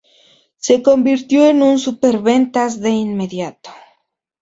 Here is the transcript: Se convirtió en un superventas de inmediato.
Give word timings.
Se 0.57 0.81
convirtió 0.81 1.45
en 1.45 1.61
un 1.61 1.77
superventas 1.77 2.81
de 2.81 2.89
inmediato. 2.89 3.69